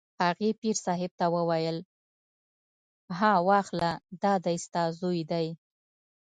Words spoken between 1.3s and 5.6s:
وویل: ها واخله دا دی ستا زوی دی.